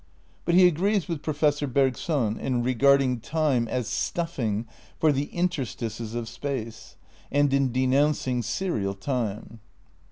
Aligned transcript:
But 0.45 0.55
he 0.55 0.65
agrees 0.65 1.07
with 1.07 1.21
Professor 1.21 1.67
Bergson 1.67 2.39
in 2.39 2.63
regarding 2.63 3.19
time 3.19 3.67
as 3.67 3.87
stuffing 3.87 4.65
for 4.99 5.11
the 5.11 5.25
interstices 5.25 6.15
of 6.15 6.27
space, 6.27 6.95
and 7.31 7.53
in 7.53 7.71
de 7.71 7.85
nouncing 7.85 8.41
serial 8.43 8.95
time. 8.95 9.59